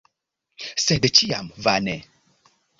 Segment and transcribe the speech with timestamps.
[0.85, 1.97] Sed ĉiam vane.